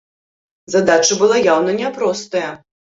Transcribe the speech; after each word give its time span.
Задача 0.77 1.19
была 1.21 1.37
яўна 1.53 1.79
не 1.85 1.95
простая. 2.01 2.51